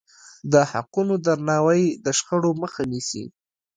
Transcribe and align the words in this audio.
د 0.51 0.53
حقونو 0.71 1.13
درناوی 1.25 1.83
د 2.05 2.05
شخړو 2.17 2.51
مخه 2.61 2.81
نیسي. 2.91 3.23